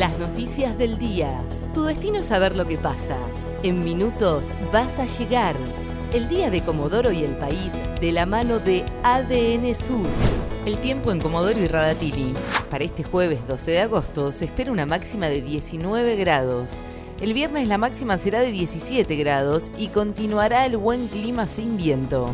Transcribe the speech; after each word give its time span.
Las 0.00 0.18
noticias 0.18 0.78
del 0.78 0.96
día. 0.96 1.42
Tu 1.74 1.84
destino 1.84 2.20
es 2.20 2.26
saber 2.26 2.56
lo 2.56 2.64
que 2.64 2.78
pasa. 2.78 3.18
En 3.62 3.80
minutos 3.80 4.46
vas 4.72 4.98
a 4.98 5.04
llegar. 5.04 5.54
El 6.14 6.26
día 6.26 6.48
de 6.48 6.62
Comodoro 6.62 7.12
y 7.12 7.22
el 7.22 7.36
país 7.36 7.74
de 8.00 8.10
la 8.10 8.24
mano 8.24 8.60
de 8.60 8.82
ADN 9.02 9.74
Sur. 9.74 10.06
El 10.64 10.80
tiempo 10.80 11.12
en 11.12 11.20
Comodoro 11.20 11.60
y 11.60 11.66
Radatili. 11.66 12.34
Para 12.70 12.84
este 12.84 13.04
jueves 13.04 13.46
12 13.46 13.72
de 13.72 13.80
agosto 13.80 14.32
se 14.32 14.46
espera 14.46 14.72
una 14.72 14.86
máxima 14.86 15.28
de 15.28 15.42
19 15.42 16.16
grados. 16.16 16.70
El 17.20 17.34
viernes 17.34 17.68
la 17.68 17.76
máxima 17.76 18.16
será 18.16 18.40
de 18.40 18.52
17 18.52 19.14
grados 19.16 19.70
y 19.76 19.88
continuará 19.88 20.64
el 20.64 20.78
buen 20.78 21.08
clima 21.08 21.46
sin 21.46 21.76
viento. 21.76 22.30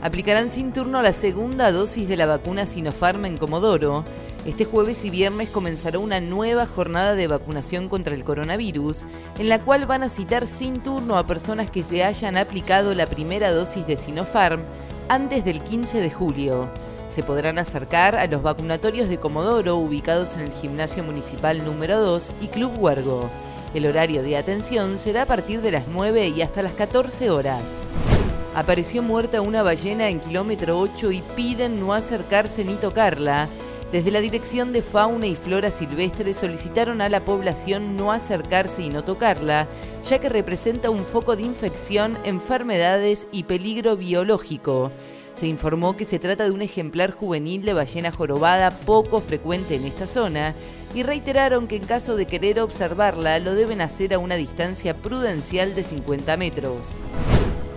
Aplicarán 0.00 0.48
sin 0.48 0.72
turno 0.72 1.02
la 1.02 1.12
segunda 1.12 1.72
dosis 1.72 2.06
de 2.06 2.16
la 2.16 2.26
vacuna 2.26 2.66
Sinopharm 2.66 3.24
en 3.24 3.36
Comodoro. 3.36 4.04
Este 4.44 4.66
jueves 4.66 5.06
y 5.06 5.10
viernes 5.10 5.48
comenzará 5.48 5.98
una 5.98 6.20
nueva 6.20 6.66
jornada 6.66 7.14
de 7.14 7.28
vacunación 7.28 7.88
contra 7.88 8.14
el 8.14 8.24
coronavirus, 8.24 9.06
en 9.38 9.48
la 9.48 9.58
cual 9.58 9.86
van 9.86 10.02
a 10.02 10.10
citar 10.10 10.46
sin 10.46 10.82
turno 10.82 11.16
a 11.16 11.26
personas 11.26 11.70
que 11.70 11.82
se 11.82 12.04
hayan 12.04 12.36
aplicado 12.36 12.94
la 12.94 13.06
primera 13.06 13.52
dosis 13.52 13.86
de 13.86 13.96
Sinopharm 13.96 14.62
antes 15.08 15.46
del 15.46 15.62
15 15.62 15.98
de 16.02 16.10
julio. 16.10 16.68
Se 17.08 17.22
podrán 17.22 17.58
acercar 17.58 18.16
a 18.16 18.26
los 18.26 18.42
vacunatorios 18.42 19.08
de 19.08 19.18
Comodoro 19.18 19.76
ubicados 19.76 20.36
en 20.36 20.42
el 20.42 20.52
Gimnasio 20.52 21.02
Municipal 21.02 21.64
número 21.64 21.98
2 22.00 22.32
y 22.42 22.48
Club 22.48 22.72
Huergo. 22.78 23.30
El 23.72 23.86
horario 23.86 24.22
de 24.22 24.36
atención 24.36 24.98
será 24.98 25.22
a 25.22 25.26
partir 25.26 25.62
de 25.62 25.72
las 25.72 25.88
9 25.88 26.28
y 26.28 26.42
hasta 26.42 26.60
las 26.60 26.74
14 26.74 27.30
horas. 27.30 27.62
Apareció 28.54 29.02
muerta 29.02 29.40
una 29.40 29.62
ballena 29.62 30.10
en 30.10 30.20
kilómetro 30.20 30.78
8 30.78 31.12
y 31.12 31.22
piden 31.34 31.80
no 31.80 31.94
acercarse 31.94 32.62
ni 32.62 32.74
tocarla. 32.74 33.48
Desde 33.94 34.10
la 34.10 34.20
Dirección 34.20 34.72
de 34.72 34.82
Fauna 34.82 35.28
y 35.28 35.36
Flora 35.36 35.70
Silvestre 35.70 36.32
solicitaron 36.32 37.00
a 37.00 37.08
la 37.08 37.20
población 37.20 37.96
no 37.96 38.10
acercarse 38.10 38.82
y 38.82 38.88
no 38.88 39.04
tocarla, 39.04 39.68
ya 40.04 40.18
que 40.18 40.28
representa 40.28 40.90
un 40.90 41.04
foco 41.04 41.36
de 41.36 41.44
infección, 41.44 42.18
enfermedades 42.24 43.28
y 43.30 43.44
peligro 43.44 43.96
biológico. 43.96 44.90
Se 45.34 45.46
informó 45.46 45.96
que 45.96 46.06
se 46.06 46.18
trata 46.18 46.42
de 46.42 46.50
un 46.50 46.62
ejemplar 46.62 47.12
juvenil 47.12 47.64
de 47.64 47.72
ballena 47.72 48.10
jorobada 48.10 48.72
poco 48.72 49.20
frecuente 49.20 49.76
en 49.76 49.84
esta 49.84 50.08
zona 50.08 50.56
y 50.92 51.04
reiteraron 51.04 51.68
que 51.68 51.76
en 51.76 51.84
caso 51.84 52.16
de 52.16 52.26
querer 52.26 52.58
observarla 52.58 53.38
lo 53.38 53.54
deben 53.54 53.80
hacer 53.80 54.12
a 54.12 54.18
una 54.18 54.34
distancia 54.34 54.96
prudencial 54.96 55.76
de 55.76 55.84
50 55.84 56.36
metros. 56.36 56.98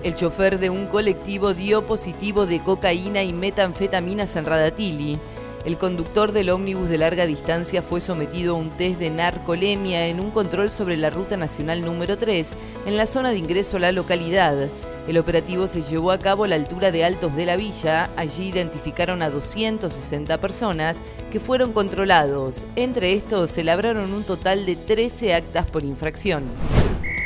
El 0.01 0.15
chofer 0.15 0.57
de 0.57 0.71
un 0.71 0.87
colectivo 0.87 1.53
dio 1.53 1.85
positivo 1.85 2.47
de 2.47 2.63
cocaína 2.63 3.21
y 3.21 3.33
metanfetaminas 3.33 4.35
en 4.35 4.45
Radatili. 4.45 5.19
El 5.67 5.77
conductor 5.77 6.31
del 6.31 6.49
ómnibus 6.49 6.87
de 6.87 6.97
larga 6.97 7.25
distancia 7.25 7.81
fue 7.81 7.99
sometido 7.99 8.55
a 8.55 8.57
un 8.57 8.69
test 8.77 8.99
de 8.99 9.09
narcolemia 9.09 10.07
en 10.07 10.21
un 10.21 10.31
control 10.31 10.69
sobre 10.69 10.95
la 10.95 11.09
ruta 11.09 11.35
nacional 11.35 11.83
número 11.83 12.17
3 12.17 12.53
en 12.85 12.95
la 12.95 13.05
zona 13.05 13.31
de 13.31 13.39
ingreso 13.39 13.75
a 13.75 13.81
la 13.81 13.91
localidad. 13.91 14.69
El 15.09 15.17
operativo 15.17 15.67
se 15.67 15.81
llevó 15.81 16.11
a 16.11 16.19
cabo 16.19 16.45
a 16.45 16.47
la 16.47 16.55
altura 16.55 16.89
de 16.91 17.03
Altos 17.03 17.35
de 17.35 17.45
la 17.45 17.57
Villa. 17.57 18.09
Allí 18.15 18.47
identificaron 18.47 19.21
a 19.21 19.29
260 19.29 20.37
personas 20.37 21.01
que 21.33 21.41
fueron 21.41 21.73
controlados. 21.73 22.65
Entre 22.77 23.11
estos 23.11 23.51
se 23.51 23.65
labraron 23.65 24.13
un 24.13 24.23
total 24.23 24.65
de 24.65 24.77
13 24.77 25.33
actas 25.33 25.69
por 25.69 25.83
infracción. 25.83 26.45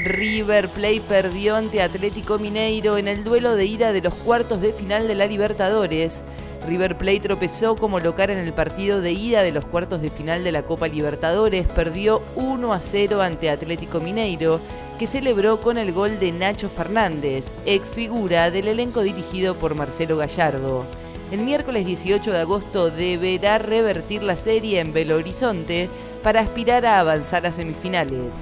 River 0.03 0.69
Plate 0.69 1.03
perdió 1.08 1.56
ante 1.56 1.84
Atlético 1.84 2.39
Mineiro 2.39 2.97
en 2.97 3.08
el 3.08 3.23
duelo 3.23 3.56
de 3.56 3.67
ida 3.67 3.94
de 3.94 4.02
los 4.02 4.16
cuartos 4.16 4.62
de 4.62 4.73
final 4.73 5.08
de 5.08 5.14
la 5.14 5.28
Libertadores. 5.28 6.23
River 6.67 6.98
Plate 6.98 7.22
tropezó 7.22 7.76
como 7.76 8.00
local 8.00 8.30
en 8.30 8.38
el 8.38 8.54
partido 8.54 9.02
de 9.02 9.12
ida 9.12 9.42
de 9.42 9.52
los 9.52 9.66
cuartos 9.66 10.02
de 10.02 10.09
final 10.09 10.44
de 10.44 10.52
la 10.52 10.64
Copa 10.64 10.88
Libertadores, 10.88 11.68
perdió 11.68 12.22
1 12.36 12.73
a 12.73 12.81
0 12.81 13.22
ante 13.22 13.50
Atlético 13.50 14.00
Mineiro, 14.00 14.59
que 15.00 15.08
celebró 15.08 15.59
con 15.59 15.78
el 15.78 15.92
gol 15.92 16.20
de 16.20 16.31
Nacho 16.31 16.70
Fernández, 16.70 17.56
ex 17.66 17.90
figura 17.90 18.52
del 18.52 18.68
elenco 18.68 19.02
dirigido 19.02 19.56
por 19.56 19.74
Marcelo 19.74 20.18
Gallardo. 20.18 20.86
El 21.31 21.41
miércoles 21.41 21.86
18 21.86 22.31
de 22.31 22.40
agosto 22.40 22.91
deberá 22.91 23.57
revertir 23.57 24.22
la 24.22 24.36
serie 24.36 24.80
en 24.80 24.94
Belo 24.94 25.16
Horizonte 25.16 25.90
para 26.22 26.41
aspirar 26.41 26.86
a 26.86 27.00
avanzar 27.00 27.46
a 27.46 27.52
semifinales 27.52 28.34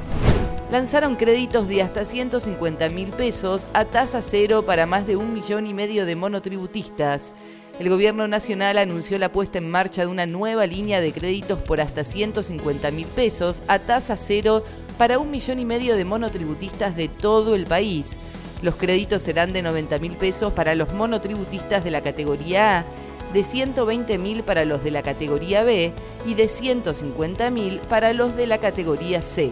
lanzaron 0.71 1.15
créditos 1.15 1.67
de 1.67 1.81
hasta 1.81 2.05
150 2.05 2.89
mil 2.89 3.09
pesos 3.09 3.65
a 3.73 3.85
tasa 3.85 4.21
cero 4.21 4.63
para 4.65 4.85
más 4.85 5.07
de 5.07 5.15
un 5.15 5.33
millón 5.33 5.65
y 5.67 5.73
medio 5.73 6.05
de 6.05 6.15
monotributistas. 6.15 7.33
El 7.79 7.87
gobierno 7.87 8.27
nacional 8.27 8.77
anunció 8.77 9.17
la 9.17 9.31
puesta 9.31 9.57
en 9.57 9.71
marcha 9.71 10.01
de 10.01 10.07
una 10.07 10.25
nueva 10.25 10.67
línea 10.67 10.99
de 10.99 11.13
créditos 11.13 11.59
por 11.59 11.79
hasta 11.79 12.03
150 12.03 12.91
mil 12.91 13.07
pesos 13.07 13.63
a 13.69 13.79
tasa 13.79 14.17
cero 14.17 14.65
para 14.97 15.17
un 15.17 15.31
millón 15.31 15.59
y 15.59 15.65
medio 15.65 15.95
de 15.95 16.03
monotributistas 16.03 16.97
de 16.97 17.07
todo 17.07 17.55
el 17.55 17.63
país. 17.63 18.17
Los 18.61 18.75
créditos 18.75 19.21
serán 19.21 19.53
de 19.53 19.61
90 19.61 19.97
mil 19.99 20.17
pesos 20.17 20.51
para 20.51 20.75
los 20.75 20.93
monotributistas 20.93 21.85
de 21.85 21.91
la 21.91 22.01
categoría 22.01 22.79
A, 22.79 22.85
de 23.31 23.43
120 23.43 24.17
mil 24.17 24.43
para 24.43 24.65
los 24.65 24.83
de 24.83 24.91
la 24.91 25.01
categoría 25.01 25.63
B 25.63 25.93
y 26.25 26.33
de 26.33 26.49
150 26.49 27.49
mil 27.49 27.79
para 27.87 28.11
los 28.11 28.35
de 28.35 28.45
la 28.45 28.57
categoría 28.57 29.21
C. 29.21 29.51